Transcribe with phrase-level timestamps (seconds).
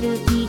[0.00, 0.45] side of me.